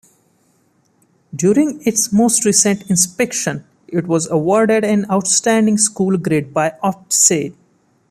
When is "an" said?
4.83-5.05